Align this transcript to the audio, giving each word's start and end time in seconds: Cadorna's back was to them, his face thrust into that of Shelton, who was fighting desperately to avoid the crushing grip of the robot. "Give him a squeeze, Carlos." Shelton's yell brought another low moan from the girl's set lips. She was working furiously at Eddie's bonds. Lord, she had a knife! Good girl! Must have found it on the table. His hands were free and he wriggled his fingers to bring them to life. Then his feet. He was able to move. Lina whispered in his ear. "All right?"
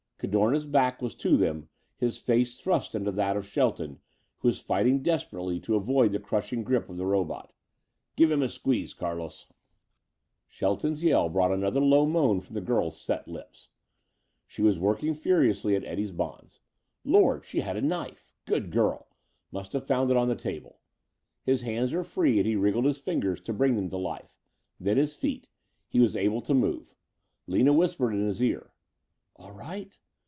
Cadorna's 0.23 0.67
back 0.67 1.01
was 1.01 1.15
to 1.15 1.35
them, 1.35 1.67
his 1.97 2.19
face 2.19 2.61
thrust 2.61 2.93
into 2.93 3.11
that 3.13 3.35
of 3.35 3.47
Shelton, 3.47 4.01
who 4.37 4.49
was 4.49 4.59
fighting 4.59 5.01
desperately 5.01 5.59
to 5.61 5.73
avoid 5.73 6.11
the 6.11 6.19
crushing 6.19 6.61
grip 6.63 6.87
of 6.89 6.97
the 6.97 7.07
robot. 7.07 7.51
"Give 8.15 8.29
him 8.29 8.43
a 8.43 8.47
squeeze, 8.47 8.93
Carlos." 8.93 9.47
Shelton's 10.47 11.01
yell 11.01 11.27
brought 11.27 11.51
another 11.51 11.79
low 11.79 12.05
moan 12.05 12.39
from 12.39 12.53
the 12.53 12.61
girl's 12.61 13.01
set 13.01 13.27
lips. 13.27 13.69
She 14.45 14.61
was 14.61 14.77
working 14.77 15.15
furiously 15.15 15.75
at 15.75 15.83
Eddie's 15.85 16.11
bonds. 16.11 16.59
Lord, 17.03 17.43
she 17.43 17.61
had 17.61 17.75
a 17.75 17.81
knife! 17.81 18.31
Good 18.45 18.69
girl! 18.69 19.07
Must 19.51 19.73
have 19.73 19.87
found 19.87 20.11
it 20.11 20.17
on 20.17 20.27
the 20.27 20.35
table. 20.35 20.81
His 21.41 21.63
hands 21.63 21.93
were 21.93 22.03
free 22.03 22.37
and 22.37 22.45
he 22.45 22.55
wriggled 22.55 22.85
his 22.85 22.99
fingers 22.99 23.41
to 23.41 23.53
bring 23.53 23.75
them 23.75 23.89
to 23.89 23.97
life. 23.97 24.37
Then 24.79 24.97
his 24.97 25.15
feet. 25.15 25.49
He 25.87 25.99
was 25.99 26.15
able 26.15 26.41
to 26.43 26.53
move. 26.53 26.93
Lina 27.47 27.73
whispered 27.73 28.11
in 28.13 28.27
his 28.27 28.39
ear. 28.43 28.71
"All 29.35 29.53
right?" 29.53 29.97